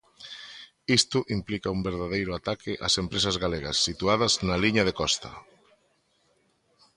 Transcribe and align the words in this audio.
Isto 0.97 1.19
implica 1.37 1.73
un 1.77 1.81
verdadeiro 1.89 2.31
ataque 2.39 2.71
ás 2.87 2.93
empresas 3.03 3.35
galegas 3.43 3.77
situadas 3.87 4.33
na 4.47 4.55
liña 4.63 4.83
de 4.87 4.97
costa. 5.01 5.29